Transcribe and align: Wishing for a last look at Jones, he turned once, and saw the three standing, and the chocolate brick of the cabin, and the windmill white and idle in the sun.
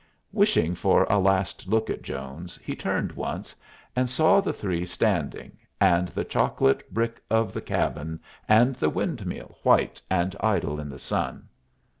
Wishing 0.31 0.73
for 0.73 1.03
a 1.11 1.19
last 1.19 1.67
look 1.67 1.87
at 1.91 2.01
Jones, 2.01 2.57
he 2.63 2.75
turned 2.75 3.11
once, 3.11 3.55
and 3.95 4.09
saw 4.09 4.41
the 4.41 4.51
three 4.51 4.83
standing, 4.83 5.59
and 5.79 6.07
the 6.07 6.25
chocolate 6.25 6.91
brick 6.91 7.21
of 7.29 7.53
the 7.53 7.61
cabin, 7.61 8.19
and 8.49 8.73
the 8.77 8.89
windmill 8.89 9.59
white 9.61 10.01
and 10.09 10.35
idle 10.41 10.79
in 10.79 10.89
the 10.89 10.97
sun. 10.97 11.47